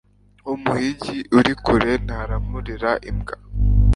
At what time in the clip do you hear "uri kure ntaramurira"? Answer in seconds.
1.37-2.91